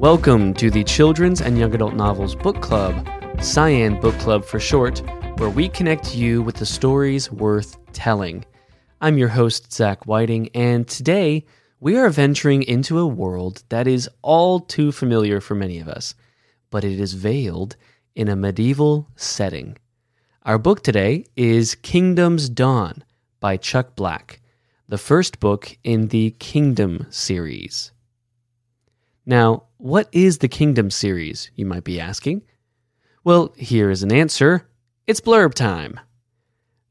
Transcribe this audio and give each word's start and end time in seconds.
Welcome 0.00 0.54
to 0.54 0.70
the 0.70 0.82
Children's 0.82 1.42
and 1.42 1.58
Young 1.58 1.74
Adult 1.74 1.92
Novels 1.92 2.34
Book 2.34 2.62
Club, 2.62 3.06
Cyan 3.42 4.00
Book 4.00 4.14
Club 4.14 4.46
for 4.46 4.58
short, 4.58 5.02
where 5.36 5.50
we 5.50 5.68
connect 5.68 6.14
you 6.16 6.40
with 6.40 6.54
the 6.54 6.64
stories 6.64 7.30
worth 7.30 7.76
telling. 7.92 8.46
I'm 9.02 9.18
your 9.18 9.28
host, 9.28 9.70
Zac 9.70 10.06
Whiting, 10.06 10.48
and 10.54 10.88
today 10.88 11.44
we 11.80 11.98
are 11.98 12.08
venturing 12.08 12.62
into 12.62 12.98
a 12.98 13.06
world 13.06 13.62
that 13.68 13.86
is 13.86 14.08
all 14.22 14.60
too 14.60 14.90
familiar 14.90 15.38
for 15.38 15.54
many 15.54 15.78
of 15.78 15.86
us, 15.86 16.14
but 16.70 16.82
it 16.82 16.98
is 16.98 17.12
veiled 17.12 17.76
in 18.14 18.28
a 18.28 18.36
medieval 18.36 19.06
setting. 19.16 19.76
Our 20.44 20.56
book 20.56 20.82
today 20.82 21.26
is 21.36 21.74
Kingdom's 21.74 22.48
Dawn 22.48 23.04
by 23.38 23.58
Chuck 23.58 23.96
Black, 23.96 24.40
the 24.88 24.96
first 24.96 25.40
book 25.40 25.76
in 25.84 26.08
the 26.08 26.30
Kingdom 26.38 27.06
series. 27.10 27.92
Now, 29.26 29.64
what 29.80 30.08
is 30.12 30.38
the 30.38 30.48
Kingdom 30.48 30.90
series, 30.90 31.50
you 31.54 31.64
might 31.64 31.84
be 31.84 31.98
asking? 31.98 32.42
Well, 33.24 33.54
here 33.56 33.90
is 33.90 34.02
an 34.02 34.12
answer 34.12 34.66
it's 35.06 35.20
blurb 35.20 35.54
time. 35.54 35.98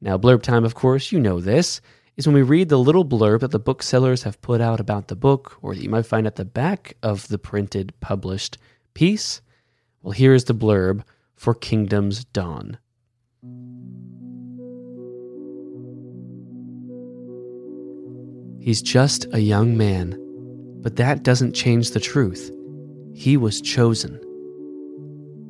Now, 0.02 0.18
blurb 0.18 0.42
time, 0.42 0.66
of 0.66 0.76
course, 0.76 1.12
you 1.12 1.20
know 1.20 1.40
this, 1.40 1.82
is 2.18 2.28
when 2.28 2.36
we 2.36 2.42
read 2.42 2.68
the 2.68 2.80
little 2.80 3.06
blurb 3.06 3.42
that 3.42 3.52
the 3.52 3.60
booksellers 3.60 4.24
have 4.24 4.42
put 4.42 4.60
out 4.60 4.80
about 4.80 5.08
the 5.08 5.16
book 5.16 5.58
or 5.62 5.76
that 5.76 5.84
you 5.84 5.90
might 5.90 6.06
find 6.06 6.26
at 6.26 6.36
the 6.36 6.46
back 6.46 6.98
of 7.04 7.28
the 7.28 7.38
printed, 7.38 7.94
published 8.00 8.58
piece. 8.94 9.42
Well, 10.02 10.12
here 10.12 10.34
is 10.34 10.46
the 10.46 10.56
blurb 10.56 11.04
for 11.36 11.54
Kingdom's 11.54 12.26
Dawn. 12.26 12.78
He's 18.60 18.82
just 18.82 19.28
a 19.32 19.40
young 19.40 19.78
man, 19.78 20.18
but 20.82 20.96
that 20.96 21.24
doesn't 21.24 21.54
change 21.54 21.92
the 21.92 22.00
truth. 22.00 22.52
He 23.14 23.38
was 23.38 23.62
chosen. 23.62 24.20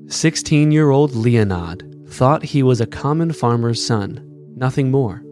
16 0.07 0.71
year 0.71 0.89
old 0.89 1.11
Leinad 1.11 2.07
thought 2.07 2.43
he 2.43 2.63
was 2.63 2.81
a 2.81 2.87
common 2.87 3.31
farmer's 3.31 3.83
son, 3.85 4.21
nothing 4.55 4.89
more. 4.89 5.23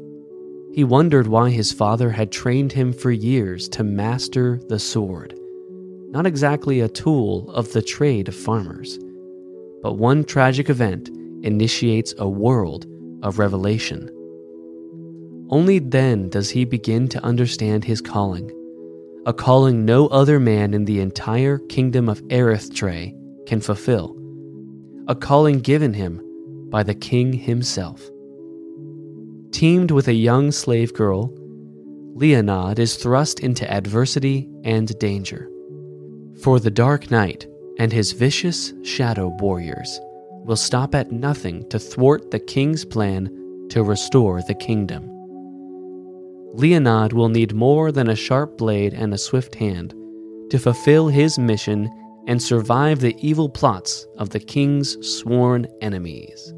He 0.74 0.84
wondered 0.84 1.28
why 1.28 1.50
his 1.50 1.72
father 1.72 2.12
had 2.12 2.32
trained 2.32 2.72
him 2.72 2.94
for 2.94 3.10
years 3.12 3.68
to 3.70 3.84
master 3.84 4.60
the 4.70 4.78
sword. 4.78 5.34
Not 6.10 6.28
exactly 6.28 6.80
a 6.80 6.88
tool 6.88 7.50
of 7.52 7.74
the 7.74 7.82
trade 7.82 8.28
of 8.28 8.36
farmers. 8.36 9.00
But 9.82 9.98
one 9.98 10.24
tragic 10.24 10.70
event 10.70 11.10
initiates 11.42 12.14
a 12.18 12.30
world 12.30 12.86
of 13.24 13.40
revelation. 13.40 14.10
Only 15.50 15.80
then 15.80 16.30
does 16.30 16.50
he 16.50 16.66
begin 16.66 17.08
to 17.10 17.24
understand 17.24 17.86
his 17.86 18.02
calling, 18.02 18.52
a 19.28 19.34
calling 19.34 19.84
no 19.84 20.08
other 20.08 20.40
man 20.40 20.74
in 20.74 20.86
the 20.86 21.02
entire 21.02 21.58
kingdom 21.68 22.08
of 22.08 22.22
Arrethtrae 22.30 23.14
can 23.46 23.60
fulfill, 23.60 24.16
a 25.10 25.16
calling 25.16 25.60
given 25.60 25.94
him 25.94 26.22
by 26.70 26.82
the 26.82 26.96
king 26.96 27.34
himself. 27.34 28.10
Teamed 29.52 29.92
with 29.92 30.08
a 30.08 30.14
young 30.14 30.50
slave 30.54 30.94
girl, 30.94 31.28
Leinad 32.16 32.80
is 32.80 32.96
thrust 32.96 33.42
into 33.42 33.70
adversity 33.70 34.48
and 34.64 34.98
danger. 34.98 35.50
For 36.42 36.62
the 36.62 36.72
Dark 36.72 37.12
Knight 37.12 37.48
and 37.80 37.92
his 37.92 38.14
vicious 38.14 38.72
shadow 38.84 39.36
warriors 39.42 40.00
will 40.46 40.56
stop 40.56 40.96
at 40.96 41.12
nothing 41.12 41.68
to 41.68 41.80
thwart 41.80 42.32
the 42.32 42.40
king's 42.40 42.86
plan 42.86 43.68
to 43.72 43.84
restore 43.84 44.42
the 44.42 44.56
kingdom. 44.56 45.17
Leinad 46.58 47.14
will 47.14 47.30
need 47.30 47.54
more 47.54 47.92
than 47.92 48.10
a 48.10 48.16
sharp 48.16 48.58
blade 48.58 48.94
and 48.94 49.14
a 49.14 49.18
swift 49.18 49.54
hand 49.54 49.94
to 50.50 50.58
fulfill 50.58 51.08
his 51.08 51.38
mission 51.38 51.88
and 52.26 52.42
survive 52.42 53.00
the 53.00 53.16
evil 53.20 53.48
plots 53.48 54.08
of 54.18 54.32
the 54.32 54.40
king's 54.40 54.98
sworn 55.08 55.68
enemies. 55.82 56.54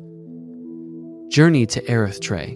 Journey 1.27 1.65
to 1.65 1.81
Arrethtrae, 1.81 2.55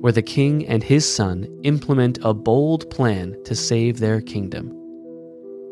where 0.00 0.12
the 0.12 0.22
king 0.22 0.64
and 0.68 0.82
his 0.82 1.04
son 1.04 1.48
implement 1.64 2.20
a 2.22 2.32
bold 2.32 2.88
plan 2.88 3.36
to 3.44 3.56
save 3.56 3.98
their 3.98 4.20
kingdom, 4.20 4.68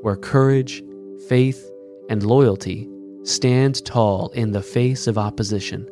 where 0.02 0.16
courage, 0.16 0.82
faith, 1.28 1.70
and 2.10 2.24
loyalty 2.24 2.88
stand 3.22 3.84
tall 3.84 4.30
in 4.30 4.50
the 4.50 4.62
face 4.62 5.06
of 5.06 5.16
opposition, 5.16 5.88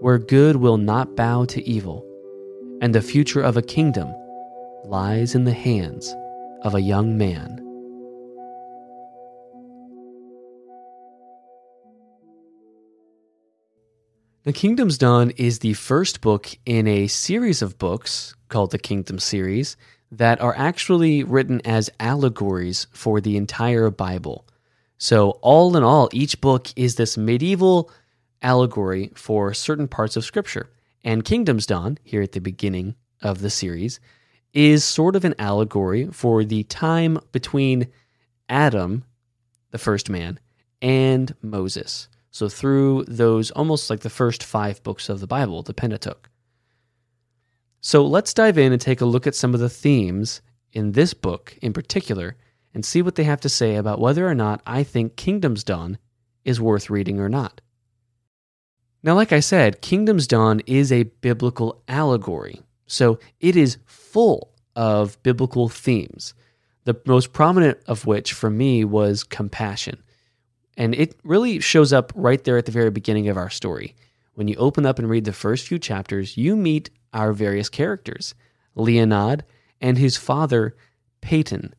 where 0.00 0.18
good 0.18 0.56
will 0.56 0.78
not 0.78 1.14
bow 1.14 1.44
to 1.44 1.62
evil 1.68 2.05
and 2.80 2.94
the 2.94 3.02
future 3.02 3.42
of 3.42 3.56
a 3.56 3.62
kingdom 3.62 4.14
lies 4.84 5.34
in 5.34 5.44
the 5.44 5.52
hands 5.52 6.14
of 6.62 6.74
a 6.74 6.80
young 6.80 7.16
man. 7.16 7.62
The 14.44 14.52
Kingdom's 14.52 14.96
Dawn 14.96 15.30
is 15.32 15.58
the 15.58 15.72
first 15.72 16.20
book 16.20 16.56
in 16.64 16.86
a 16.86 17.08
series 17.08 17.62
of 17.62 17.78
books 17.78 18.34
called 18.48 18.70
the 18.70 18.78
Kingdom 18.78 19.18
series 19.18 19.76
that 20.12 20.40
are 20.40 20.54
actually 20.56 21.24
written 21.24 21.60
as 21.64 21.90
allegories 21.98 22.86
for 22.92 23.20
the 23.20 23.36
entire 23.36 23.90
Bible. 23.90 24.46
So, 24.98 25.30
all 25.42 25.76
in 25.76 25.82
all, 25.82 26.08
each 26.12 26.40
book 26.40 26.68
is 26.76 26.94
this 26.94 27.18
medieval 27.18 27.90
allegory 28.40 29.10
for 29.16 29.52
certain 29.52 29.88
parts 29.88 30.16
of 30.16 30.24
Scripture. 30.24 30.68
And 31.04 31.24
Kingdom's 31.24 31.66
Dawn, 31.66 31.98
here 32.02 32.22
at 32.22 32.32
the 32.32 32.40
beginning 32.40 32.96
of 33.22 33.40
the 33.40 33.50
series, 33.50 34.00
is 34.52 34.84
sort 34.84 35.16
of 35.16 35.24
an 35.24 35.34
allegory 35.38 36.06
for 36.06 36.44
the 36.44 36.64
time 36.64 37.18
between 37.32 37.88
Adam, 38.48 39.04
the 39.70 39.78
first 39.78 40.08
man, 40.08 40.40
and 40.80 41.34
Moses. 41.42 42.08
So, 42.30 42.48
through 42.48 43.04
those 43.04 43.50
almost 43.52 43.88
like 43.88 44.00
the 44.00 44.10
first 44.10 44.42
five 44.42 44.82
books 44.82 45.08
of 45.08 45.20
the 45.20 45.26
Bible, 45.26 45.62
the 45.62 45.74
Pentateuch. 45.74 46.28
So, 47.80 48.04
let's 48.04 48.34
dive 48.34 48.58
in 48.58 48.72
and 48.72 48.80
take 48.80 49.00
a 49.00 49.06
look 49.06 49.26
at 49.26 49.34
some 49.34 49.54
of 49.54 49.60
the 49.60 49.70
themes 49.70 50.42
in 50.72 50.92
this 50.92 51.14
book 51.14 51.56
in 51.62 51.72
particular 51.72 52.36
and 52.74 52.84
see 52.84 53.00
what 53.00 53.14
they 53.14 53.24
have 53.24 53.40
to 53.40 53.48
say 53.48 53.76
about 53.76 54.00
whether 54.00 54.28
or 54.28 54.34
not 54.34 54.60
I 54.66 54.82
think 54.82 55.16
Kingdom's 55.16 55.64
Dawn 55.64 55.98
is 56.44 56.60
worth 56.60 56.90
reading 56.90 57.18
or 57.18 57.28
not. 57.30 57.62
Now, 59.02 59.14
like 59.14 59.32
I 59.32 59.40
said, 59.40 59.82
Kingdom's 59.82 60.26
Dawn 60.26 60.60
is 60.66 60.90
a 60.90 61.04
biblical 61.04 61.82
allegory, 61.86 62.62
so 62.86 63.18
it 63.40 63.56
is 63.56 63.78
full 63.84 64.52
of 64.74 65.22
biblical 65.22 65.68
themes. 65.68 66.34
The 66.84 67.00
most 67.06 67.32
prominent 67.32 67.78
of 67.86 68.06
which 68.06 68.32
for 68.32 68.50
me 68.50 68.84
was 68.84 69.24
compassion. 69.24 70.02
And 70.76 70.94
it 70.94 71.18
really 71.24 71.60
shows 71.60 71.92
up 71.92 72.12
right 72.14 72.42
there 72.44 72.58
at 72.58 72.66
the 72.66 72.72
very 72.72 72.90
beginning 72.90 73.28
of 73.28 73.36
our 73.36 73.50
story. 73.50 73.96
When 74.34 74.48
you 74.48 74.56
open 74.56 74.84
up 74.84 74.98
and 74.98 75.08
read 75.08 75.24
the 75.24 75.32
first 75.32 75.66
few 75.66 75.78
chapters, 75.78 76.36
you 76.36 76.56
meet 76.56 76.90
our 77.12 77.32
various 77.32 77.68
characters 77.68 78.34
Leinad 78.76 79.40
and 79.80 79.96
his 79.96 80.16
father, 80.16 80.76
Peyton. 81.22 81.74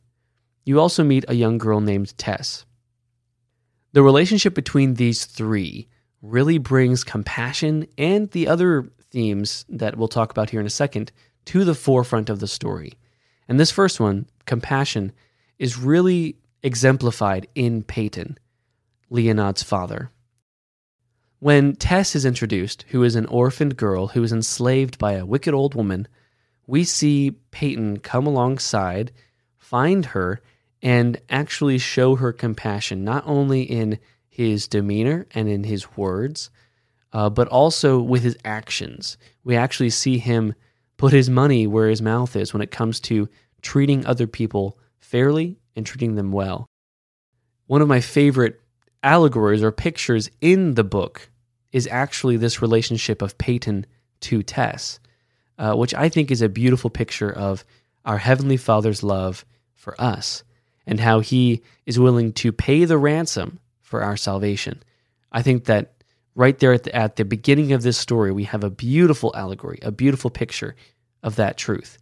You 0.64 0.80
also 0.80 1.04
meet 1.04 1.24
a 1.28 1.34
young 1.34 1.58
girl 1.58 1.80
named 1.80 2.16
Tess. 2.18 2.66
The 3.92 4.02
relationship 4.02 4.54
between 4.54 4.94
these 4.94 5.24
three 5.24 5.88
really 6.22 6.58
brings 6.58 7.04
compassion 7.04 7.86
and 7.96 8.30
the 8.30 8.48
other 8.48 8.90
themes 9.10 9.64
that 9.68 9.96
we'll 9.96 10.08
talk 10.08 10.30
about 10.30 10.50
here 10.50 10.60
in 10.60 10.66
a 10.66 10.70
second 10.70 11.12
to 11.46 11.64
the 11.64 11.74
forefront 11.74 12.28
of 12.28 12.40
the 12.40 12.48
story. 12.48 12.92
And 13.48 13.58
this 13.58 13.70
first 13.70 14.00
one, 14.00 14.26
compassion, 14.44 15.12
is 15.58 15.78
really 15.78 16.36
exemplified 16.62 17.46
in 17.54 17.82
Peyton, 17.82 18.38
Leinad's 19.10 19.62
father. 19.62 20.10
When 21.40 21.76
Tess 21.76 22.16
is 22.16 22.24
introduced, 22.24 22.84
who 22.88 23.04
is 23.04 23.14
an 23.14 23.26
orphaned 23.26 23.76
girl 23.76 24.08
who 24.08 24.22
is 24.22 24.32
enslaved 24.32 24.98
by 24.98 25.12
a 25.12 25.24
wicked 25.24 25.54
old 25.54 25.74
woman, 25.74 26.08
we 26.66 26.84
see 26.84 27.30
Peyton 27.50 28.00
come 28.00 28.26
alongside, 28.26 29.12
find 29.56 30.06
her, 30.06 30.42
and 30.82 31.20
actually 31.30 31.78
show 31.78 32.16
her 32.16 32.32
compassion, 32.32 33.04
not 33.04 33.22
only 33.26 33.62
in 33.62 33.98
his 34.38 34.68
demeanor 34.68 35.26
and 35.32 35.48
in 35.48 35.64
his 35.64 35.96
words, 35.96 36.48
uh, 37.12 37.28
but 37.28 37.48
also 37.48 38.00
with 38.00 38.22
his 38.22 38.38
actions. 38.44 39.18
We 39.42 39.56
actually 39.56 39.90
see 39.90 40.18
him 40.18 40.54
put 40.96 41.12
his 41.12 41.28
money 41.28 41.66
where 41.66 41.88
his 41.88 42.00
mouth 42.00 42.36
is 42.36 42.52
when 42.52 42.62
it 42.62 42.70
comes 42.70 43.00
to 43.00 43.28
treating 43.62 44.06
other 44.06 44.28
people 44.28 44.78
fairly 45.00 45.58
and 45.74 45.84
treating 45.84 46.14
them 46.14 46.30
well. 46.30 46.68
One 47.66 47.82
of 47.82 47.88
my 47.88 48.00
favorite 48.00 48.60
allegories 49.02 49.60
or 49.60 49.72
pictures 49.72 50.30
in 50.40 50.74
the 50.74 50.84
book 50.84 51.30
is 51.72 51.88
actually 51.88 52.36
this 52.36 52.62
relationship 52.62 53.22
of 53.22 53.38
Peyton 53.38 53.86
to 54.20 54.44
Tess, 54.44 55.00
uh, 55.58 55.74
which 55.74 55.94
I 55.94 56.08
think 56.08 56.30
is 56.30 56.42
a 56.42 56.48
beautiful 56.48 56.90
picture 56.90 57.32
of 57.32 57.64
our 58.04 58.18
Heavenly 58.18 58.56
Father's 58.56 59.02
love 59.02 59.44
for 59.74 60.00
us 60.00 60.44
and 60.86 61.00
how 61.00 61.18
He 61.18 61.62
is 61.86 61.98
willing 61.98 62.32
to 62.34 62.52
pay 62.52 62.84
the 62.84 62.98
ransom 62.98 63.58
for 63.88 64.02
our 64.02 64.16
salvation. 64.18 64.82
I 65.32 65.40
think 65.40 65.64
that 65.64 65.94
right 66.34 66.58
there 66.58 66.74
at 66.74 66.82
the, 66.84 66.94
at 66.94 67.16
the 67.16 67.24
beginning 67.24 67.72
of 67.72 67.82
this 67.82 67.96
story, 67.96 68.30
we 68.30 68.44
have 68.44 68.62
a 68.62 68.70
beautiful 68.70 69.32
allegory, 69.34 69.78
a 69.82 69.90
beautiful 69.90 70.30
picture 70.30 70.76
of 71.22 71.36
that 71.36 71.56
truth. 71.56 71.96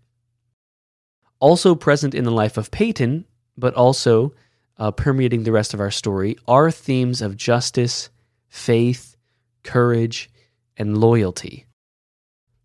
Also 1.38 1.76
present 1.76 2.12
in 2.12 2.24
the 2.24 2.32
life 2.32 2.56
of 2.56 2.72
Peyton, 2.72 3.24
but 3.56 3.74
also 3.74 4.34
uh, 4.78 4.90
permeating 4.90 5.44
the 5.44 5.52
rest 5.52 5.74
of 5.74 5.80
our 5.80 5.92
story 5.92 6.36
are 6.48 6.72
themes 6.72 7.22
of 7.22 7.36
justice, 7.36 8.10
faith, 8.48 9.16
courage, 9.62 10.28
and 10.76 10.98
loyalty. 10.98 11.66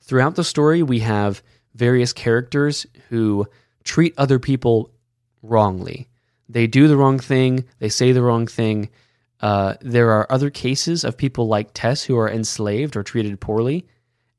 Throughout 0.02 0.36
the 0.36 0.44
story, 0.44 0.82
we 0.82 1.00
have 1.00 1.44
various 1.76 2.12
characters 2.12 2.88
who 3.10 3.48
treat 3.84 4.16
other 4.18 4.40
people 4.40 4.92
wrongly. 5.44 6.10
They 6.50 6.66
do 6.68 6.88
the 6.88 6.98
wrong 6.98 7.20
thing, 7.20 7.66
they 7.78 7.90
say 7.90 8.12
the 8.12 8.24
wrong 8.24 8.48
thing. 8.48 8.90
Uh, 9.42 9.74
there 9.82 10.12
are 10.12 10.32
other 10.32 10.50
cases 10.50 11.04
of 11.04 11.18
people 11.18 11.48
like 11.48 11.72
Tess 11.74 12.04
who 12.04 12.18
are 12.18 12.30
enslaved 12.30 12.96
or 12.96 13.04
treated 13.04 13.42
poorly. 13.42 13.88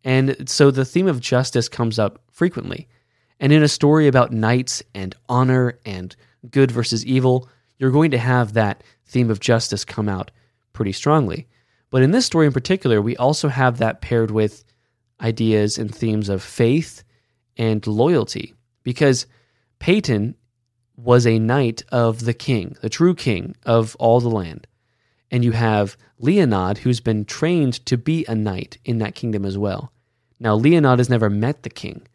And 0.05 0.49
so 0.49 0.71
the 0.71 0.85
theme 0.85 1.09
of 1.09 1.21
justice 1.21 1.69
comes 1.69 1.99
up 1.99 2.23
frequently. 2.31 2.89
And 3.41 3.53
in 3.53 3.63
a 3.63 3.69
story 3.69 4.07
about 4.07 4.33
knights 4.33 4.83
and 4.95 5.15
honor 5.29 5.79
and 5.85 6.15
good 6.51 6.71
versus 6.71 7.05
evil, 7.05 7.49
you're 7.79 7.91
going 7.91 8.13
to 8.13 8.19
have 8.19 8.53
that 8.53 8.85
theme 9.07 9.31
of 9.31 9.41
justice 9.41 9.85
come 9.85 10.09
out 10.09 10.31
pretty 10.73 10.93
strongly. 10.93 11.49
But 11.91 12.03
in 12.03 12.13
this 12.13 12.25
story 12.25 12.47
in 12.47 12.53
particular, 12.53 13.03
we 13.03 13.17
also 13.17 13.49
have 13.49 13.79
that 13.79 14.01
paired 14.01 14.31
with 14.31 14.65
ideas 15.21 15.79
and 15.79 15.93
themes 15.93 16.29
of 16.29 16.43
faith 16.43 17.03
and 17.57 17.85
loyalty. 17.87 18.55
Because 18.85 19.27
Peyton 19.79 20.37
was 20.97 21.27
a 21.27 21.39
knight 21.39 21.83
of 21.91 22.25
the 22.25 22.35
king, 22.35 22.77
the 22.81 22.89
true 22.89 23.15
king 23.15 23.57
of 23.67 23.97
all 23.97 24.21
the 24.21 24.31
land. 24.31 24.67
And 25.33 25.45
you 25.45 25.53
have 25.53 25.97
Leinad, 26.21 26.79
who's 26.79 27.01
been 27.01 27.25
trained 27.25 27.85
to 27.87 27.97
be 27.97 28.25
a 28.27 28.35
knight 28.35 28.79
in 28.85 28.99
that 28.99 29.17
kingdom 29.17 29.45
as 29.45 29.59
well. 29.59 29.91
Now, 30.39 30.57
Leinad 30.57 30.99
has 30.99 31.09
never 31.09 31.31
met 31.31 31.65
the 31.65 31.71
king, 31.71 32.07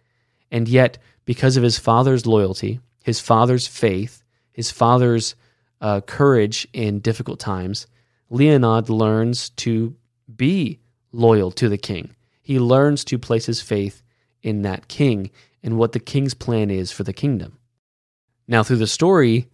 and 0.52 0.70
yet, 0.70 0.98
because 1.26 1.58
of 1.58 1.64
his 1.64 1.78
father's 1.80 2.26
loyalty, 2.26 2.80
his 3.04 3.20
father's 3.20 3.68
faith, 3.68 4.24
his 4.54 4.72
father's 4.72 5.36
uh, 5.82 6.02
courage 6.02 6.68
in 6.74 7.00
difficult 7.00 7.40
times, 7.40 7.88
Leinad 8.32 8.88
learns 8.88 9.50
to 9.52 9.96
be 10.34 10.80
loyal 11.12 11.52
to 11.52 11.68
the 11.70 11.78
king. 11.78 12.16
He 12.42 12.60
learns 12.60 13.04
to 13.06 13.18
place 13.18 13.46
his 13.48 13.62
faith 13.62 14.04
in 14.44 14.62
that 14.62 14.88
king 14.88 15.32
and 15.64 15.78
what 15.78 15.92
the 15.92 16.00
king's 16.00 16.34
plan 16.34 16.70
is 16.70 16.92
for 16.92 17.04
the 17.04 17.14
kingdom. 17.14 17.58
Now, 18.48 18.64
through 18.64 18.78
the 18.78 18.88
story, 18.88 19.50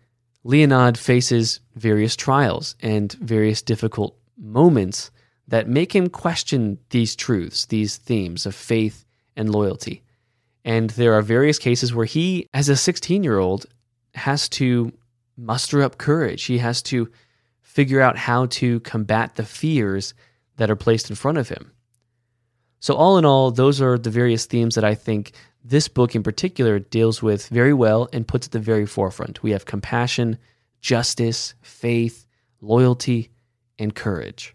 Leinad 0.46 0.98
faces 0.98 1.60
various 1.76 2.16
trials 2.16 2.76
and 2.82 3.12
various 3.14 3.62
difficult 3.62 4.18
moments 4.38 5.12
that 5.48 5.68
make 5.68 5.96
him 5.96 6.10
question 6.10 6.80
these 6.90 7.16
truths, 7.16 7.66
these 7.66 7.98
themes 7.98 8.46
of 8.46 8.56
faith 8.56 9.06
and 9.36 9.50
loyalty. 9.50 10.04
And 10.66 10.90
there 10.92 11.14
are 11.14 11.22
various 11.22 11.60
cases 11.60 11.94
where 11.94 12.06
he, 12.06 12.48
as 12.54 12.70
a 12.70 12.76
16 12.76 13.24
year 13.24 13.40
old, 13.40 13.66
has 14.16 14.48
to 14.50 14.94
muster 15.38 15.82
up 15.82 15.98
courage. 15.98 16.44
He 16.46 16.60
has 16.60 16.82
to 16.84 17.10
figure 17.62 18.02
out 18.02 18.18
how 18.18 18.46
to 18.48 18.80
combat 18.82 19.36
the 19.36 19.46
fears 19.46 20.14
that 20.58 20.70
are 20.70 20.76
placed 20.76 21.10
in 21.10 21.16
front 21.16 21.38
of 21.38 21.50
him. 21.50 21.73
So, 22.84 22.96
all 22.96 23.18
in 23.18 23.24
all, 23.24 23.50
those 23.50 23.80
are 23.80 23.98
the 23.98 24.10
various 24.10 24.46
themes 24.46 24.76
that 24.76 24.84
I 24.84 24.94
think 24.94 25.32
this 25.64 25.88
book 25.88 26.16
in 26.16 26.22
particular 26.22 26.80
deals 26.80 27.24
with 27.24 27.48
very 27.48 27.74
well 27.74 28.10
and 28.12 28.28
puts 28.28 28.48
at 28.48 28.52
the 28.52 28.60
very 28.60 28.86
forefront. 28.86 29.42
We 29.42 29.52
have 29.52 29.64
compassion, 29.64 30.38
justice, 30.82 31.54
faith, 31.62 32.26
loyalty, 32.60 33.32
and 33.80 33.96
courage. 33.96 34.54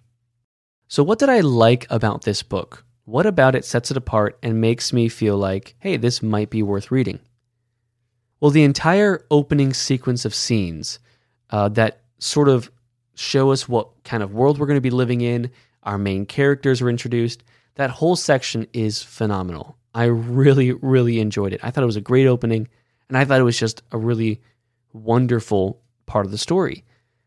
So, 0.89 1.03
what 1.03 1.19
did 1.19 1.31
I 1.31 1.41
like 1.41 1.87
about 1.89 2.25
this 2.25 2.43
book? 2.43 2.85
What 3.07 3.25
about 3.25 3.55
it 3.55 3.65
sets 3.65 3.91
it 3.91 3.97
apart 3.97 4.39
and 4.43 4.61
makes 4.61 4.93
me 4.93 5.09
feel 5.09 5.39
like, 5.39 5.75
hey, 5.79 5.97
this 5.97 6.23
might 6.23 6.51
be 6.51 6.63
worth 6.63 6.91
reading? 6.91 7.21
Well, 8.41 8.51
the 8.51 8.65
entire 8.65 9.25
opening 9.31 9.73
sequence 9.73 10.27
of 10.27 10.35
scenes 10.35 10.99
uh, 11.49 11.71
that 11.71 12.03
sort 12.19 12.51
of 12.51 12.71
show 13.15 13.53
us 13.53 13.67
what 13.67 13.89
kind 14.05 14.23
of 14.23 14.35
world 14.35 14.59
we're 14.59 14.67
going 14.67 14.77
to 14.77 14.83
be 14.83 14.91
living 14.91 15.23
in, 15.23 15.51
our 15.83 15.97
main 15.97 16.27
characters 16.27 16.83
are 16.83 16.91
introduced. 16.91 17.43
That 17.79 17.91
whole 17.91 18.17
section 18.17 18.67
is 18.73 19.05
phenomenal. 19.05 19.79
I 19.95 20.07
really, 20.07 20.73
really 20.73 21.21
enjoyed 21.21 21.53
it. 21.53 21.61
I 21.63 21.71
thought 21.71 21.85
it 21.85 21.87
was 21.87 21.95
a 21.95 22.01
great 22.01 22.27
opening, 22.27 22.67
and 23.09 23.17
I 23.17 23.25
thought 23.25 23.41
it 23.41 23.45
was 23.45 23.59
just 23.59 23.83
a 23.93 23.99
really 23.99 24.43
wonderful 24.93 25.81
part 26.05 26.27
of 26.27 26.33
the 26.33 26.39
story. 26.39 26.85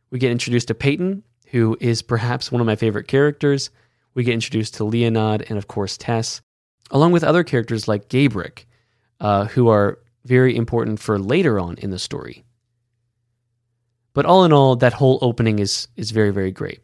We 0.09 0.19
get 0.19 0.29
introduced 0.29 0.67
to 0.67 0.75
Peyton, 0.75 1.23
who 1.47 1.77
is 1.79 2.01
perhaps 2.01 2.51
one 2.51 2.59
of 2.59 2.67
my 2.67 2.75
favorite 2.75 3.07
characters. 3.07 3.69
We 4.13 4.25
get 4.25 4.33
introduced 4.33 4.73
to 4.75 4.83
Leinad 4.83 5.49
and, 5.49 5.57
of 5.57 5.69
course, 5.69 5.95
Tess, 5.95 6.41
along 6.91 7.13
with 7.13 7.23
other 7.23 7.45
characters 7.45 7.87
like 7.87 8.09
Gabrick, 8.09 8.65
uh, 9.21 9.45
who 9.45 9.69
are 9.69 9.99
very 10.25 10.53
important 10.57 10.99
for 10.99 11.17
later 11.17 11.61
on 11.61 11.75
in 11.77 11.91
the 11.91 11.99
story. 11.99 12.43
But 14.13 14.25
all 14.25 14.43
in 14.43 14.51
all, 14.51 14.75
that 14.75 14.91
whole 14.91 15.17
opening 15.21 15.59
is 15.59 15.87
is 15.95 16.11
very 16.11 16.31
very 16.31 16.51
great. 16.51 16.81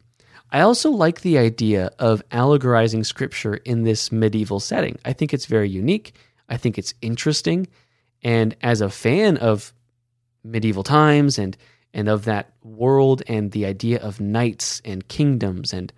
I 0.50 0.60
also 0.60 0.90
like 0.90 1.20
the 1.20 1.38
idea 1.38 1.90
of 1.98 2.22
allegorizing 2.30 3.04
scripture 3.04 3.54
in 3.54 3.84
this 3.84 4.10
medieval 4.10 4.60
setting. 4.60 4.98
I 5.04 5.12
think 5.12 5.34
it's 5.34 5.46
very 5.46 5.68
unique. 5.68 6.14
I 6.48 6.56
think 6.56 6.78
it's 6.78 6.94
interesting. 7.02 7.68
And 8.22 8.56
as 8.62 8.80
a 8.80 8.88
fan 8.88 9.36
of 9.36 9.72
medieval 10.44 10.82
times 10.82 11.38
and 11.38 11.56
and 11.94 12.08
of 12.08 12.24
that 12.26 12.52
world 12.62 13.22
and 13.28 13.52
the 13.52 13.64
idea 13.64 13.98
of 14.00 14.20
knights 14.20 14.82
and 14.84 15.08
kingdoms 15.08 15.72
and 15.72 15.92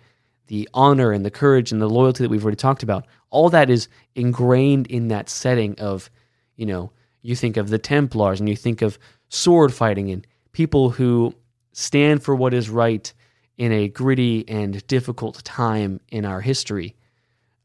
the 0.47 0.67
honor 0.73 1.11
and 1.11 1.25
the 1.25 1.31
courage 1.31 1.71
and 1.71 1.81
the 1.81 1.89
loyalty 1.89 2.23
that 2.23 2.29
we've 2.29 2.43
already 2.43 2.55
talked 2.55 2.81
about, 2.81 3.05
all 3.29 3.49
that 3.49 3.69
is 3.69 3.87
ingrained 4.15 4.87
in 4.87 5.09
that 5.09 5.29
setting 5.29 5.77
of, 5.79 6.09
you 6.55 6.65
know, 6.65 6.91
you 7.21 7.35
think 7.35 7.57
of 7.57 7.69
the 7.69 7.77
Templars 7.77 8.39
and 8.39 8.49
you 8.49 8.55
think 8.55 8.81
of 8.81 8.97
sword 9.29 9.73
fighting 9.73 10.09
and 10.11 10.25
people 10.53 10.89
who 10.89 11.35
stand 11.73 12.23
for 12.23 12.35
what 12.35 12.53
is 12.53 12.69
right 12.69 13.13
in 13.57 13.71
a 13.71 13.87
gritty 13.87 14.47
and 14.47 14.85
difficult 14.87 15.43
time 15.43 15.99
in 16.09 16.25
our 16.25 16.41
history. 16.41 16.95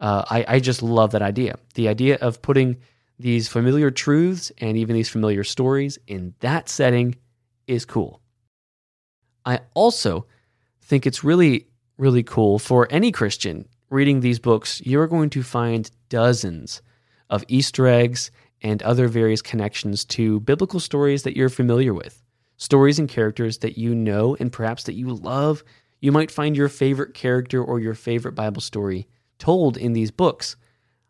Uh, 0.01 0.25
I, 0.29 0.45
I 0.49 0.61
just 0.61 0.83
love 0.83 1.13
that 1.13 1.23
idea. 1.23 1.57
The 1.75 1.89
idea 1.89 2.17
of 2.21 2.43
putting 2.43 2.77
these 3.19 3.49
familiar 3.49 3.91
truths 3.91 4.53
and 4.59 4.77
even 4.77 4.95
these 4.95 5.09
familiar 5.09 5.43
stories 5.45 5.99
in 6.07 6.35
that 6.41 6.69
setting 6.69 7.17
is 7.67 7.85
cool. 7.85 8.21
I 9.45 9.61
also 9.75 10.27
think 10.83 11.07
it's 11.07 11.25
really, 11.25 11.69
really 11.97 12.23
cool 12.23 12.59
for 12.59 12.87
any 12.91 13.11
Christian 13.13 13.69
reading 13.91 14.21
these 14.21 14.39
books. 14.39 14.83
You're 14.85 15.07
going 15.07 15.31
to 15.31 15.43
find 15.43 15.91
dozens 16.09 16.83
of 17.31 17.45
Easter 17.49 17.87
eggs 17.87 18.31
and 18.63 18.83
other 18.83 19.09
various 19.09 19.43
connections 19.43 20.05
to 20.05 20.41
biblical 20.41 20.81
stories 20.81 21.23
that 21.23 21.37
you're 21.37 21.49
familiar 21.49 21.95
with, 21.95 22.23
stories 22.57 22.99
and 22.99 23.09
characters 23.09 23.59
that 23.59 23.79
you 23.79 23.95
know 23.95 24.37
and 24.39 24.53
perhaps 24.53 24.85
that 24.85 24.95
you 24.95 25.15
love. 25.15 25.63
You 26.01 26.13
might 26.13 26.31
find 26.31 26.57
your 26.57 26.69
favorite 26.69 27.15
character 27.15 27.63
or 27.63 27.81
your 27.81 27.95
favorite 27.95 28.35
Bible 28.35 28.61
story 28.61 29.09
told 29.39 29.77
in 29.77 29.93
these 29.93 30.11
books. 30.11 30.57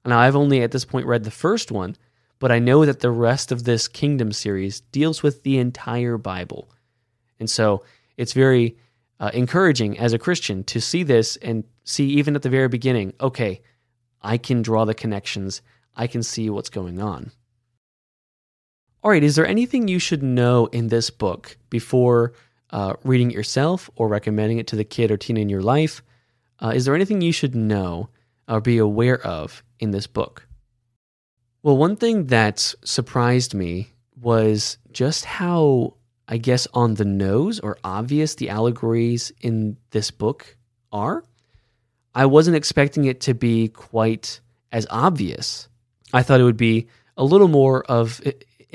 Now, 0.05 0.19
I've 0.19 0.37
only 0.37 0.63
at 0.63 0.71
this 0.71 0.85
point 0.85 1.07
read 1.07 1.25
the 1.25 1.31
first 1.31 1.73
one, 1.73 1.97
but 2.39 2.53
I 2.53 2.59
know 2.59 2.85
that 2.85 3.01
the 3.01 3.11
rest 3.11 3.51
of 3.51 3.65
this 3.65 3.89
Kingdom 3.89 4.33
series 4.33 4.81
deals 4.81 5.23
with 5.23 5.43
the 5.43 5.59
entire 5.59 6.19
Bible. 6.19 6.71
And 7.41 7.51
so 7.51 7.83
it's 8.17 8.33
very 8.33 8.77
uh, 9.19 9.31
encouraging 9.35 9.99
as 9.99 10.13
a 10.13 10.19
Christian 10.19 10.63
to 10.65 10.81
see 10.81 11.03
this 11.03 11.37
and 11.37 11.65
see, 11.85 12.07
even 12.11 12.37
at 12.37 12.43
the 12.43 12.51
very 12.51 12.69
beginning, 12.69 13.15
okay, 13.21 13.63
I 14.23 14.39
can 14.39 14.63
draw 14.63 14.85
the 14.85 14.95
connections, 14.95 15.63
I 15.95 16.07
can 16.07 16.23
see 16.23 16.51
what's 16.51 16.69
going 16.69 17.01
on. 17.01 17.33
All 19.07 19.13
right, 19.13 19.23
is 19.23 19.37
there 19.37 19.47
anything 19.47 19.87
you 19.87 20.01
should 20.01 20.25
know 20.25 20.67
in 20.67 20.89
this 20.89 21.11
book 21.11 21.57
before 21.71 22.33
uh, 22.71 22.95
reading 23.05 23.31
it 23.31 23.35
yourself 23.35 23.89
or 23.95 24.09
recommending 24.09 24.59
it 24.59 24.67
to 24.67 24.75
the 24.75 24.83
kid 24.83 25.13
or 25.13 25.17
teen 25.17 25.37
in 25.37 25.49
your 25.49 25.63
life? 25.63 26.03
Uh, 26.61 26.73
is 26.75 26.85
there 26.85 26.95
anything 26.97 27.21
you 27.21 27.31
should 27.31 27.55
know 27.55 28.09
or 28.49 28.61
be 28.61 28.79
aware 28.79 29.25
of 29.25 29.63
in 29.79 29.93
this 29.93 30.09
book? 30.09 30.49
Well, 31.63 31.77
one 31.77 31.95
thing 31.95 32.25
that 32.25 32.75
surprised 32.83 33.55
me 33.55 33.93
was 34.21 34.77
just 34.91 35.25
how, 35.25 35.95
I 36.27 36.39
guess, 36.39 36.67
on 36.75 36.95
the 36.95 37.05
nose 37.05 37.61
or 37.61 37.79
obvious 37.85 38.35
the 38.35 38.51
allegories 38.51 39.31
in 39.41 39.77
this 39.93 40.11
book 40.11 40.57
are. 40.91 41.23
I 42.13 42.27
wasn't 42.27 42.57
expecting 42.57 43.05
it 43.05 43.21
to 43.21 43.35
be 43.35 43.69
quite 43.69 44.41
as 44.73 44.85
obvious. 44.91 45.69
I 46.13 46.25
thought 46.25 46.41
it 46.41 46.45
would 46.45 46.57
be 46.57 46.89
a 47.17 47.23
little 47.23 47.47
more 47.47 47.85
of 47.85 48.21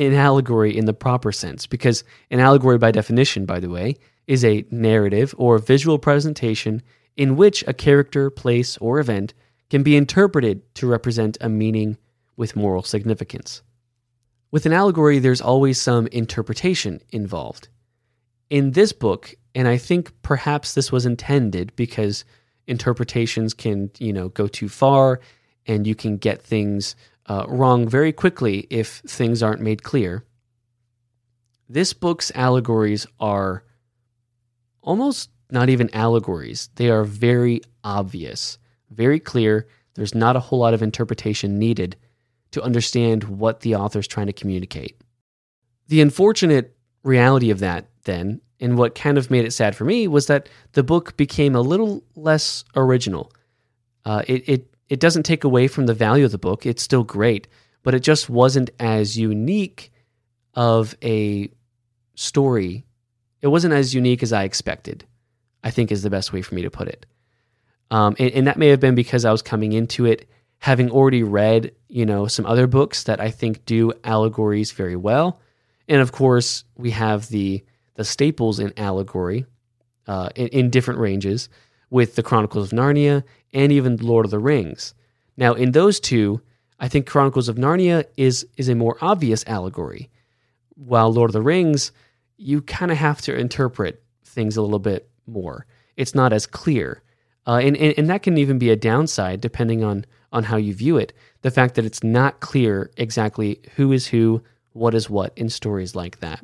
an 0.08 0.14
allegory 0.14 0.76
in 0.76 0.86
the 0.86 0.94
proper 0.94 1.32
sense, 1.32 1.68
because 1.68 2.04
an 2.30 2.40
allegory, 2.40 2.78
by 2.78 2.92
definition, 2.92 3.46
by 3.46 3.60
the 3.60 3.70
way, 3.70 3.96
is 4.28 4.44
a 4.44 4.66
narrative 4.72 5.34
or 5.38 5.58
visual 5.58 6.00
presentation 6.00 6.82
in 7.18 7.36
which 7.36 7.64
a 7.68 7.74
character, 7.74 8.30
place, 8.30 8.78
or 8.78 9.00
event 9.00 9.34
can 9.70 9.84
be 9.84 9.96
interpreted 9.96 10.62
to 10.76 10.88
represent 10.88 11.38
a 11.42 11.50
meaning 11.50 11.98
with 12.36 12.56
moral 12.56 12.84
significance. 12.84 13.62
With 14.52 14.66
an 14.66 14.74
allegory, 14.74 15.20
there's 15.20 15.42
always 15.42 15.80
some 15.80 16.08
interpretation 16.08 17.02
involved. 17.12 17.70
In 18.50 18.72
this 18.72 18.92
book, 18.92 19.34
and 19.56 19.68
I 19.68 19.78
think 19.78 20.12
perhaps 20.24 20.74
this 20.74 20.92
was 20.92 21.06
intended 21.06 21.74
because 21.76 22.26
interpretations 22.68 23.54
can, 23.54 23.92
you 23.98 24.12
know, 24.12 24.30
go 24.30 24.48
too 24.48 24.68
far 24.68 25.22
and 25.68 25.86
you 25.86 25.96
can 25.96 26.18
get 26.18 26.42
things 26.42 26.96
uh, 27.28 27.46
wrong 27.48 27.88
very 27.88 28.12
quickly 28.12 28.68
if 28.70 29.00
things 29.08 29.42
aren't 29.44 29.62
made 29.62 29.84
clear. 29.84 30.26
This 31.70 31.94
book's 31.94 32.32
allegories 32.36 33.08
are 33.20 33.64
almost 34.82 35.30
not 35.50 35.70
even 35.70 35.94
allegories. 35.94 36.70
They 36.76 36.90
are 36.90 37.04
very 37.04 37.62
obvious, 37.84 38.58
very 38.90 39.20
clear. 39.20 39.68
There's 39.96 40.16
not 40.16 40.36
a 40.36 40.40
whole 40.40 40.60
lot 40.60 40.74
of 40.74 40.82
interpretation 40.82 41.60
needed 41.60 41.96
to 42.52 42.62
understand 42.62 43.24
what 43.24 43.62
the 43.62 43.76
author's 43.76 44.08
trying 44.08 44.28
to 44.28 44.34
communicate. 44.34 45.02
The 45.88 46.02
unfortunate 46.02 46.76
reality 47.04 47.50
of 47.50 47.60
that, 47.60 47.88
then, 48.04 48.42
and 48.60 48.78
what 48.78 48.96
kind 48.96 49.18
of 49.18 49.32
made 49.32 49.46
it 49.46 49.52
sad 49.52 49.76
for 49.76 49.86
me, 49.86 50.08
was 50.08 50.28
that 50.28 50.50
the 50.74 50.84
book 50.84 51.18
became 51.18 51.56
a 51.56 51.62
little 51.62 52.04
less 52.16 52.64
original. 52.76 53.32
Uh, 54.06 54.24
it, 54.28 54.50
it, 54.50 54.71
it 54.92 55.00
doesn't 55.00 55.24
take 55.24 55.46
away 55.46 55.70
from 55.70 55.86
the 55.86 55.94
value 55.94 56.26
of 56.26 56.34
the 56.34 56.38
book, 56.38 56.66
it's 56.66 56.84
still 56.84 57.06
great, 57.06 57.48
but 57.82 57.94
it 57.94 58.02
just 58.02 58.30
wasn't 58.30 58.70
as 58.78 59.18
unique 59.18 59.90
of 60.54 60.98
a 61.02 61.50
story. 62.16 62.86
It 63.42 63.48
wasn't 63.48 63.74
as 63.74 63.94
unique 63.94 64.22
as 64.22 64.34
I 64.34 64.44
expected, 64.44 65.06
I 65.64 65.72
think 65.72 65.94
is 65.94 66.04
the 66.04 66.10
best 66.10 66.34
way 66.34 66.42
for 66.42 66.56
me 66.56 66.64
to 66.64 66.70
put 66.70 66.90
it. 66.90 67.06
Um, 67.90 68.18
and, 68.20 68.32
and 68.32 68.48
that 68.48 68.58
may 68.58 68.68
have 68.68 68.82
been 68.82 68.94
because 68.94 69.24
I 69.24 69.32
was 69.32 69.42
coming 69.42 69.72
into 69.72 70.06
it 70.06 70.28
having 70.58 70.92
already 70.92 71.24
read, 71.24 71.74
you 71.88 72.06
know, 72.06 72.28
some 72.28 72.46
other 72.46 72.68
books 72.68 73.06
that 73.06 73.22
I 73.22 73.32
think 73.32 73.64
do 73.64 73.94
allegories 74.04 74.74
very 74.74 74.98
well. 74.98 75.40
And 75.88 76.02
of 76.02 76.12
course, 76.12 76.66
we 76.76 76.92
have 76.92 77.30
the 77.30 77.64
the 77.96 78.04
staples 78.04 78.60
in 78.60 78.74
allegory 78.76 79.46
uh, 80.06 80.30
in, 80.36 80.48
in 80.48 80.70
different 80.70 81.00
ranges 81.00 81.48
with 81.92 82.16
the 82.16 82.24
Chronicles 82.24 82.72
of 82.72 82.78
Narnia 82.80 83.24
and 83.54 83.72
even 83.72 83.98
Lord 83.98 84.26
of 84.26 84.32
the 84.32 84.40
Rings. 84.40 84.96
Now, 85.38 85.54
in 85.54 85.74
those 85.74 86.00
two, 86.00 86.42
I 86.80 86.88
think 86.88 87.06
Chronicles 87.06 87.48
of 87.48 87.58
Narnia 87.58 88.06
is 88.18 88.48
is 88.58 88.70
a 88.70 88.76
more 88.76 88.98
obvious 89.02 89.44
allegory, 89.46 90.10
while 90.74 91.14
Lord 91.14 91.30
of 91.30 91.34
the 91.34 91.42
Rings, 91.44 91.92
you 92.38 92.64
kind 92.64 92.92
of 92.92 92.98
have 92.98 93.22
to 93.22 93.38
interpret 93.38 94.02
things 94.26 94.58
a 94.58 94.64
little 94.64 94.80
bit 94.80 95.08
more. 95.28 95.68
It's 95.96 96.16
not 96.16 96.34
as 96.34 96.48
clear, 96.48 97.04
uh, 97.46 97.60
and, 97.62 97.78
and 97.78 97.94
and 97.98 98.10
that 98.10 98.24
can 98.24 98.38
even 98.40 98.58
be 98.58 98.72
a 98.72 98.76
downside 98.76 99.42
depending 99.42 99.84
on 99.84 100.06
on 100.32 100.44
how 100.44 100.58
you 100.58 100.74
view 100.74 100.98
it. 100.98 101.14
The 101.42 101.52
fact 101.52 101.76
that 101.76 101.86
it's 101.86 102.04
not 102.04 102.40
clear 102.40 102.90
exactly 102.98 103.60
who 103.76 103.92
is 103.92 104.08
who, 104.08 104.42
what 104.72 104.96
is 104.96 105.10
what 105.10 105.34
in 105.38 105.50
stories 105.50 105.94
like 105.94 106.20
that. 106.20 106.44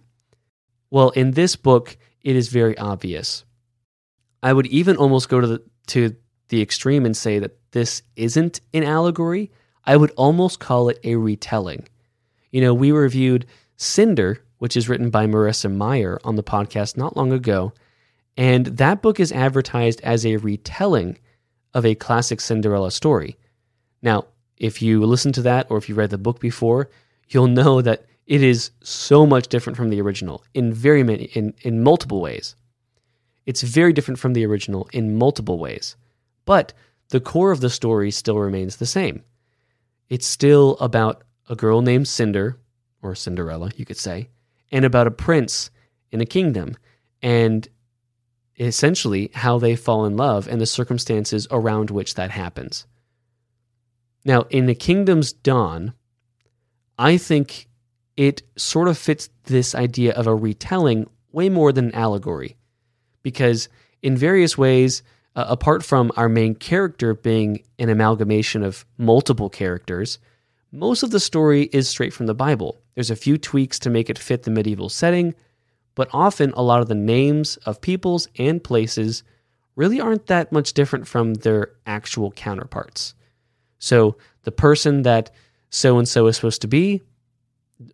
Well, 0.89 1.09
in 1.11 1.31
this 1.31 1.55
book, 1.55 1.97
it 2.21 2.35
is 2.35 2.49
very 2.49 2.77
obvious. 2.77 3.45
I 4.43 4.53
would 4.53 4.67
even 4.67 4.97
almost 4.97 5.29
go 5.29 5.41
to 5.41 5.47
the 5.47 5.63
to 5.87 6.15
the 6.49 6.61
extreme 6.61 7.05
and 7.05 7.15
say 7.15 7.39
that 7.39 7.57
this 7.71 8.01
isn't 8.15 8.61
an 8.73 8.83
allegory. 8.83 9.51
I 9.85 9.97
would 9.97 10.11
almost 10.11 10.59
call 10.59 10.89
it 10.89 10.99
a 11.03 11.15
retelling. 11.15 11.87
You 12.51 12.61
know, 12.61 12.73
we 12.73 12.91
reviewed 12.91 13.45
Cinder, 13.77 14.41
which 14.57 14.75
is 14.75 14.89
written 14.89 15.09
by 15.09 15.27
Marissa 15.27 15.73
Meyer 15.73 16.19
on 16.23 16.35
the 16.35 16.43
podcast 16.43 16.97
not 16.97 17.15
long 17.15 17.31
ago, 17.31 17.73
and 18.35 18.65
that 18.67 19.01
book 19.01 19.19
is 19.19 19.31
advertised 19.31 20.01
as 20.01 20.25
a 20.25 20.37
retelling 20.37 21.17
of 21.73 21.85
a 21.85 21.95
classic 21.95 22.41
Cinderella 22.41 22.91
story. 22.91 23.37
Now, 24.01 24.25
if 24.57 24.81
you 24.81 25.05
listen 25.05 25.31
to 25.33 25.41
that 25.43 25.67
or 25.69 25.77
if 25.77 25.89
you 25.89 25.95
read 25.95 26.09
the 26.09 26.17
book 26.17 26.39
before, 26.39 26.89
you'll 27.29 27.47
know 27.47 27.81
that 27.81 28.05
it 28.25 28.43
is 28.43 28.71
so 28.81 29.25
much 29.25 29.47
different 29.47 29.77
from 29.77 29.89
the 29.89 30.01
original 30.01 30.43
in 30.53 30.73
very 30.73 31.03
many 31.03 31.25
in, 31.25 31.53
in 31.61 31.83
multiple 31.83 32.21
ways. 32.21 32.55
It's 33.47 33.63
very 33.63 33.93
different 33.93 34.19
from 34.19 34.33
the 34.33 34.45
original 34.45 34.87
in 34.93 35.17
multiple 35.17 35.57
ways. 35.57 35.95
But 36.45 36.73
the 37.09 37.21
core 37.21 37.51
of 37.51 37.61
the 37.61 37.69
story 37.69 38.11
still 38.11 38.37
remains 38.37 38.75
the 38.75 38.85
same. 38.85 39.23
It's 40.09 40.27
still 40.27 40.77
about 40.79 41.23
a 41.49 41.55
girl 41.55 41.81
named 41.81 42.09
Cinder, 42.09 42.59
or 43.01 43.15
Cinderella, 43.15 43.71
you 43.77 43.85
could 43.85 43.97
say, 43.97 44.29
and 44.69 44.83
about 44.83 45.07
a 45.07 45.11
prince 45.11 45.71
in 46.11 46.19
a 46.19 46.25
kingdom, 46.25 46.75
and 47.21 47.67
essentially 48.59 49.31
how 49.33 49.57
they 49.57 49.77
fall 49.77 50.05
in 50.05 50.17
love 50.17 50.47
and 50.47 50.59
the 50.59 50.65
circumstances 50.65 51.47
around 51.49 51.89
which 51.89 52.15
that 52.15 52.31
happens. 52.31 52.85
Now, 54.25 54.41
in 54.49 54.65
The 54.65 54.75
Kingdom's 54.75 55.31
Dawn, 55.31 55.93
I 56.97 57.15
think 57.17 57.69
it 58.17 58.41
sort 58.57 58.89
of 58.89 58.97
fits 58.97 59.29
this 59.45 59.73
idea 59.73 60.13
of 60.13 60.27
a 60.27 60.35
retelling 60.35 61.07
way 61.31 61.47
more 61.47 61.71
than 61.71 61.85
an 61.85 61.95
allegory. 61.95 62.56
Because 63.23 63.69
in 64.01 64.15
various 64.15 64.57
ways, 64.57 65.03
uh, 65.35 65.45
apart 65.47 65.83
from 65.83 66.11
our 66.15 66.29
main 66.29 66.55
character 66.55 67.13
being 67.13 67.63
an 67.79 67.89
amalgamation 67.89 68.63
of 68.63 68.85
multiple 68.97 69.49
characters, 69.49 70.19
most 70.71 71.03
of 71.03 71.11
the 71.11 71.19
story 71.19 71.69
is 71.71 71.87
straight 71.87 72.13
from 72.13 72.25
the 72.25 72.33
Bible. 72.33 72.77
There's 72.95 73.11
a 73.11 73.15
few 73.15 73.37
tweaks 73.37 73.79
to 73.79 73.89
make 73.89 74.09
it 74.09 74.17
fit 74.17 74.43
the 74.43 74.51
medieval 74.51 74.89
setting, 74.89 75.35
but 75.93 76.09
often 76.11 76.51
a 76.53 76.63
lot 76.63 76.81
of 76.81 76.87
the 76.87 76.95
names 76.95 77.57
of 77.57 77.81
peoples 77.81 78.27
and 78.37 78.63
places 78.63 79.23
really 79.75 80.01
aren't 80.01 80.25
that 80.25 80.51
much 80.51 80.73
different 80.73 81.07
from 81.07 81.35
their 81.35 81.71
actual 81.85 82.31
counterparts. 82.31 83.13
So 83.77 84.17
the 84.41 84.51
person 84.51 85.03
that 85.03 85.29
so 85.69 85.99
and 85.99 86.07
so 86.07 86.25
is 86.25 86.35
supposed 86.35 86.61
to 86.61 86.67
be 86.67 87.03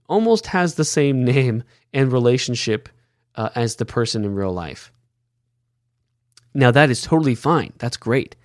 almost 0.08 0.48
has 0.48 0.75
the 0.75 0.86
same 0.86 1.25
name 1.25 1.63
and 1.94 2.12
relationship 2.12 2.88
uh, 3.36 3.50
as 3.53 3.75
the 3.75 3.86
person 3.86 4.24
in 4.24 4.34
real 4.34 4.53
life. 4.53 4.93
Now, 6.53 6.72
that 6.72 6.89
is 6.89 7.01
totally 7.01 7.36
fine. 7.36 7.74
That's 7.77 7.98
great. 7.98 8.36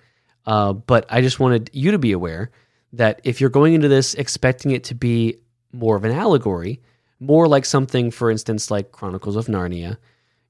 Uh, 0.45 0.73
but 0.73 1.05
I 1.09 1.21
just 1.21 1.39
wanted 1.39 1.69
you 1.73 1.91
to 1.91 1.99
be 1.99 2.11
aware 2.11 2.51
that 2.93 3.21
if 3.23 3.39
you're 3.39 3.49
going 3.49 3.73
into 3.73 3.87
this 3.87 4.15
expecting 4.15 4.71
it 4.71 4.83
to 4.85 4.95
be 4.95 5.37
more 5.71 5.95
of 5.95 6.03
an 6.03 6.11
allegory, 6.11 6.81
more 7.19 7.47
like 7.47 7.65
something, 7.65 8.11
for 8.11 8.31
instance, 8.31 8.71
like 8.71 8.91
Chronicles 8.91 9.35
of 9.35 9.45
Narnia, 9.45 9.97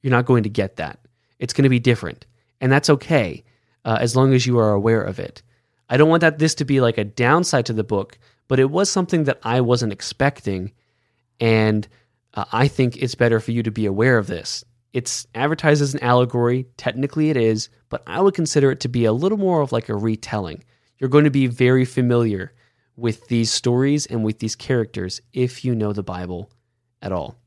you're 0.02 0.12
not 0.12 0.26
going 0.26 0.44
to 0.44 0.50
get 0.50 0.78
that. 0.78 1.00
It's 1.40 1.54
going 1.54 1.64
to 1.64 1.70
be 1.70 1.80
different. 1.80 2.26
And 2.62 2.72
that's 2.72 2.90
okay 2.90 3.44
uh, 3.84 3.98
as 4.00 4.16
long 4.16 4.34
as 4.34 4.46
you 4.46 4.58
are 4.60 4.72
aware 4.72 5.02
of 5.02 5.20
it. 5.20 5.42
I 5.90 5.98
don't 5.98 6.10
want 6.10 6.22
that 6.22 6.40
this 6.40 6.56
to 6.56 6.66
be 6.66 6.82
like 6.82 6.98
a 6.98 7.04
downside 7.04 7.66
to 7.66 7.74
the 7.74 7.84
book, 7.84 8.18
but 8.48 8.60
it 8.60 8.70
was 8.70 8.90
something 8.90 9.24
that 9.26 9.40
I 9.44 9.62
wasn't 9.62 9.94
expecting. 9.94 10.72
And 11.40 11.88
uh, 12.34 12.46
I 12.52 12.68
think 12.68 12.98
it's 12.98 13.16
better 13.16 13.40
for 13.40 13.52
you 13.52 13.64
to 13.64 13.72
be 13.72 13.86
aware 13.86 14.18
of 14.18 14.28
this. 14.28 14.64
It's 14.94 15.28
advertised 15.36 15.82
as 15.82 15.94
an 15.94 16.04
allegory. 16.04 16.68
Technically, 16.78 17.30
it 17.30 17.38
is, 17.38 17.70
but 17.90 18.04
I 18.08 18.22
would 18.22 18.34
consider 18.34 18.72
it 18.72 18.80
to 18.82 18.90
be 18.90 19.06
a 19.06 19.14
little 19.14 19.38
more 19.38 19.62
of 19.62 19.72
like 19.72 19.90
a 19.90 19.96
retelling. 19.96 20.64
You're 20.98 21.10
going 21.10 21.26
to 21.26 21.32
be 21.32 21.48
very 21.48 21.86
familiar 21.86 22.54
with 22.96 23.28
these 23.28 23.52
stories 23.52 24.06
and 24.06 24.24
with 24.24 24.40
these 24.40 24.56
characters 24.56 25.22
if 25.32 25.64
you 25.64 25.76
know 25.76 25.94
the 25.94 26.04
Bible 26.04 26.52
at 27.02 27.12
all. 27.12 27.38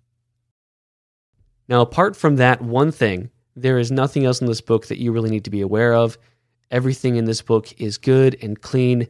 Now, 1.69 1.81
apart 1.81 2.17
from 2.17 2.37
that 2.37 2.63
one 2.63 2.93
thing, 2.93 3.31
there 3.55 3.79
is 3.79 3.91
nothing 3.91 4.25
else 4.25 4.41
in 4.41 4.47
this 4.47 4.61
book 4.61 4.87
that 4.87 4.99
you 4.99 5.13
really 5.13 5.31
need 5.31 5.45
to 5.45 5.51
be 5.51 5.61
aware 5.61 5.95
of. 5.95 6.17
Everything 6.71 7.17
in 7.17 7.27
this 7.27 7.43
book 7.43 7.81
is 7.81 7.99
good 7.99 8.37
and 8.41 8.61
clean. 8.61 9.09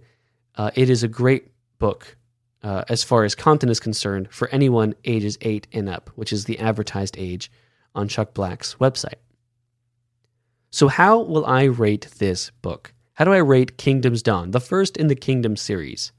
Uh, 0.57 0.71
it 0.75 0.91
is 0.91 1.03
a 1.03 1.09
great 1.09 1.49
book 1.79 2.17
uh, 2.63 2.85
as 2.89 3.05
far 3.05 3.25
as 3.25 3.35
content 3.35 3.71
is 3.71 3.81
concerned 3.81 4.29
for 4.31 4.49
anyone 4.49 4.95
ages 5.05 5.39
8 5.41 5.67
and 5.73 5.89
up, 5.89 6.11
which 6.17 6.33
is 6.33 6.45
the 6.45 6.59
advertised 6.59 7.17
age 7.19 7.51
on 7.95 8.09
Chuck 8.09 8.35
Black's 8.35 8.77
website. 8.77 9.21
So, 10.71 10.89
how 10.89 11.21
will 11.21 11.45
I 11.47 11.65
rate 11.65 12.09
this 12.19 12.51
book? 12.63 12.95
How 13.15 13.25
do 13.25 13.33
I 13.33 13.39
rate 13.39 13.77
Kingdom's 13.77 14.23
Dawn, 14.23 14.53
the 14.53 14.61
first 14.61 14.97
in 14.97 15.09
the 15.09 15.15
Kingdom 15.15 15.57
series? 15.57 16.13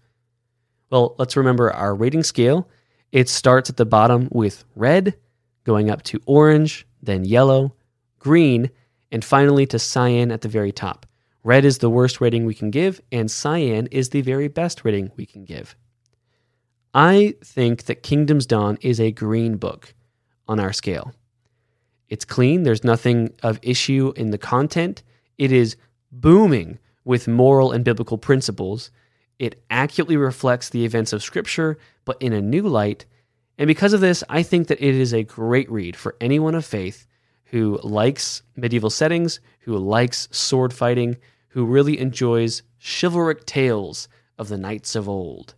Well, 0.92 1.15
let's 1.18 1.36
remember 1.36 1.72
our 1.72 1.96
rating 1.96 2.24
scale. 2.24 2.70
It 3.12 3.30
starts 3.30 3.70
at 3.70 3.77
the 3.77 3.86
bottom 3.86 4.27
with 4.32 4.63
red, 4.75 5.15
going 5.63 5.89
up 5.89 6.03
to 6.03 6.22
orange, 6.25 6.86
then 7.01 7.25
yellow, 7.25 7.75
green, 8.20 8.70
and 9.12 9.25
finally 9.25 9.65
to 9.68 9.80
cyan 9.80 10.32
at 10.32 10.42
the 10.42 10.48
very 10.48 10.72
top. 10.72 11.06
Red 11.44 11.65
is 11.65 11.80
the 11.80 11.89
worst 11.89 12.22
rating 12.22 12.46
we 12.46 12.53
can 12.53 12.72
give, 12.72 13.01
and 13.12 13.30
cyan 13.30 13.88
is 13.88 14.10
the 14.10 14.22
very 14.22 14.48
best 14.48 14.86
rating 14.86 15.12
we 15.18 15.25
can 15.25 15.46
give. 15.46 15.75
I 16.94 17.36
think 17.44 17.86
that 17.86 18.03
Kingdom's 18.03 18.46
Dawn 18.46 18.77
is 18.82 19.00
a 19.00 19.12
green 19.12 19.58
book 19.58 19.94
on 20.48 20.60
our 20.60 20.72
scale. 20.72 21.12
It's 22.10 22.25
clean, 22.25 22.63
there's 22.63 22.83
nothing 22.83 23.33
of 23.41 23.60
issue 23.62 24.13
in 24.15 24.31
the 24.31 24.38
content. 24.38 25.03
It 25.38 25.51
is 25.51 25.75
booming 26.12 26.79
with 27.05 27.27
moral 27.27 27.72
and 27.72 27.83
biblical 27.83 28.17
principles. 28.17 28.91
It 29.39 29.63
accurately 29.69 30.17
reflects 30.17 30.69
the 30.69 30.86
events 30.86 31.13
of 31.13 31.24
Scripture, 31.24 31.77
but 32.05 32.22
in 32.22 32.33
a 32.33 32.41
new 32.41 32.63
light. 32.63 33.05
And 33.57 33.67
because 33.67 33.93
of 33.93 34.01
this, 34.01 34.24
I 34.29 34.43
think 34.43 34.67
that 34.67 34.81
it 34.81 34.95
is 34.95 35.13
a 35.13 35.24
great 35.24 35.69
read 35.72 35.95
for 35.95 36.15
anyone 36.22 36.55
of 36.55 36.65
faith 36.65 37.07
who 37.45 37.79
likes 37.83 38.41
medieval 38.55 38.89
settings, 38.89 39.39
who 39.60 39.77
likes 39.77 40.27
sword 40.31 40.74
fighting, 40.74 41.17
who 41.50 41.65
really 41.65 42.00
enjoys 42.00 42.63
chivalric 42.79 43.45
tales 43.45 44.07
of 44.38 44.50
the 44.50 44.57
knights 44.57 44.95
of 44.95 45.07
old. 45.07 45.55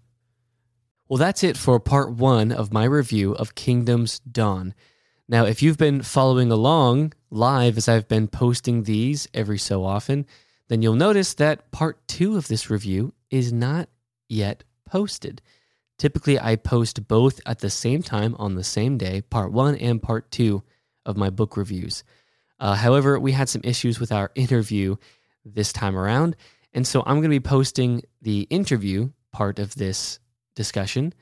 Well, 1.07 1.17
that's 1.17 1.43
it 1.43 1.55
for 1.55 1.79
part 1.79 2.11
one 2.11 2.51
of 2.51 2.73
my 2.73 2.83
review 2.83 3.33
of 3.33 3.55
Kingdom's 3.55 4.19
Dawn. 4.19 4.73
Now, 5.27 5.45
if 5.45 5.63
you've 5.63 5.77
been 5.77 6.03
following 6.03 6.51
along 6.51 7.13
live 7.31 7.77
as 7.77 7.89
I've 7.89 8.07
been 8.07 8.27
posting 8.27 8.83
these 8.83 9.27
every 9.33 9.57
so 9.57 9.83
often, 9.83 10.27
then 10.67 10.81
you'll 10.81 10.95
notice 10.95 11.33
that 11.35 11.71
part 11.71 12.07
two 12.07 12.37
of 12.37 12.47
this 12.47 12.69
review 12.69 13.13
is 13.31 13.51
not 13.51 13.89
yet 14.29 14.63
posted. 14.85 15.41
Typically, 15.97 16.39
I 16.39 16.55
post 16.57 17.07
both 17.07 17.39
at 17.45 17.59
the 17.59 17.69
same 17.69 18.03
time 18.03 18.35
on 18.37 18.55
the 18.55 18.63
same 18.63 18.97
day, 18.97 19.21
part 19.21 19.51
one 19.51 19.75
and 19.75 20.01
part 20.01 20.29
two 20.29 20.63
of 21.05 21.17
my 21.17 21.29
book 21.29 21.57
reviews. 21.57 22.03
Uh, 22.59 22.75
however, 22.75 23.19
we 23.19 23.31
had 23.31 23.49
some 23.49 23.61
issues 23.63 23.99
with 23.99 24.11
our 24.11 24.31
interview 24.35 24.95
this 25.43 25.73
time 25.73 25.97
around. 25.97 26.35
And 26.73 26.85
so 26.85 27.01
I'm 27.01 27.15
going 27.15 27.23
to 27.23 27.29
be 27.29 27.39
posting 27.39 28.03
the 28.21 28.41
interview 28.49 29.11
part 29.31 29.59
of 29.59 29.75
this 29.75 30.19
discussion 30.55 31.13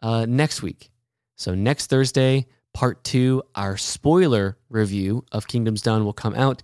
uh, 0.00 0.26
next 0.26 0.62
week. 0.62 0.90
So 1.36 1.54
next 1.54 1.88
Thursday, 1.88 2.46
part 2.74 3.04
two, 3.04 3.42
our 3.54 3.76
spoiler 3.76 4.56
review 4.68 5.24
of 5.32 5.46
Kingdom's 5.46 5.82
Dawn 5.82 6.04
will 6.04 6.12
come 6.12 6.34
out. 6.34 6.62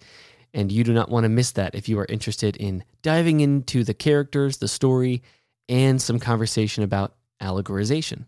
And 0.55 0.73
you 0.73 0.83
do 0.83 0.95
not 0.95 1.11
want 1.11 1.25
to 1.25 1.29
miss 1.29 1.53
that 1.53 1.75
if 1.75 1.89
you 1.89 1.99
are 1.99 2.07
interested 2.09 2.57
in 2.57 2.83
diving 3.03 3.41
into 3.41 3.85
the 3.85 3.95
characters, 3.95 4.57
the 4.57 4.69
story, 4.69 5.23
and 5.69 6.01
some 6.01 6.19
conversation 6.19 6.83
about 6.83 7.15
allegorization. 7.41 8.25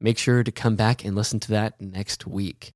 Make 0.00 0.16
sure 0.16 0.42
to 0.42 0.50
come 0.50 0.76
back 0.76 1.04
and 1.04 1.14
listen 1.14 1.38
to 1.40 1.50
that 1.52 1.78
next 1.80 2.26
week. 2.26 2.72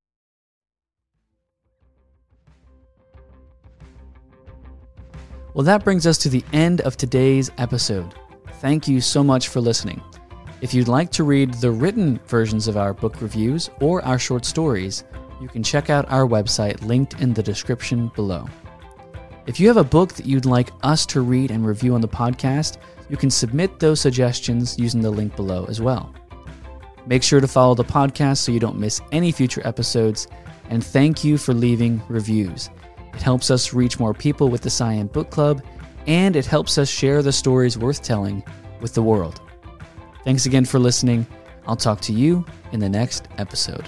Well, 5.54 5.64
that 5.64 5.84
brings 5.84 6.06
us 6.06 6.18
to 6.18 6.28
the 6.28 6.44
end 6.52 6.80
of 6.82 6.96
today's 6.96 7.50
episode. 7.58 8.12
Thank 8.54 8.88
you 8.88 9.00
so 9.00 9.22
much 9.22 9.48
for 9.48 9.60
listening. 9.60 10.02
If 10.64 10.72
you'd 10.72 10.88
like 10.88 11.10
to 11.10 11.24
read 11.24 11.52
the 11.52 11.70
written 11.70 12.18
versions 12.26 12.68
of 12.68 12.78
our 12.78 12.94
book 12.94 13.20
reviews 13.20 13.68
or 13.82 14.02
our 14.02 14.18
short 14.18 14.46
stories, 14.46 15.04
you 15.38 15.46
can 15.46 15.62
check 15.62 15.90
out 15.90 16.10
our 16.10 16.26
website 16.26 16.80
linked 16.80 17.20
in 17.20 17.34
the 17.34 17.42
description 17.42 18.10
below. 18.14 18.48
If 19.46 19.60
you 19.60 19.68
have 19.68 19.76
a 19.76 19.84
book 19.84 20.14
that 20.14 20.24
you'd 20.24 20.46
like 20.46 20.70
us 20.82 21.04
to 21.04 21.20
read 21.20 21.50
and 21.50 21.66
review 21.66 21.94
on 21.94 22.00
the 22.00 22.08
podcast, 22.08 22.78
you 23.10 23.18
can 23.18 23.28
submit 23.28 23.78
those 23.78 24.00
suggestions 24.00 24.78
using 24.78 25.02
the 25.02 25.10
link 25.10 25.36
below 25.36 25.66
as 25.66 25.82
well. 25.82 26.14
Make 27.04 27.22
sure 27.22 27.42
to 27.42 27.46
follow 27.46 27.74
the 27.74 27.84
podcast 27.84 28.38
so 28.38 28.50
you 28.50 28.58
don't 28.58 28.78
miss 28.78 29.02
any 29.12 29.32
future 29.32 29.60
episodes, 29.66 30.28
and 30.70 30.82
thank 30.82 31.22
you 31.22 31.36
for 31.36 31.52
leaving 31.52 32.00
reviews. 32.08 32.70
It 33.12 33.20
helps 33.20 33.50
us 33.50 33.74
reach 33.74 34.00
more 34.00 34.14
people 34.14 34.48
with 34.48 34.62
the 34.62 34.70
Cyan 34.70 35.08
Book 35.08 35.30
Club, 35.30 35.62
and 36.06 36.36
it 36.36 36.46
helps 36.46 36.78
us 36.78 36.88
share 36.88 37.20
the 37.20 37.32
stories 37.32 37.76
worth 37.76 38.02
telling 38.02 38.42
with 38.80 38.94
the 38.94 39.02
world. 39.02 39.42
Thanks 40.24 40.46
again 40.46 40.64
for 40.64 40.78
listening. 40.78 41.26
I'll 41.66 41.76
talk 41.76 42.00
to 42.02 42.12
you 42.12 42.44
in 42.72 42.80
the 42.80 42.88
next 42.88 43.28
episode. 43.38 43.86